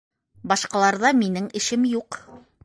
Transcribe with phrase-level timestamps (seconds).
[0.51, 2.19] Башҡаларҙа минең эшем юҡ.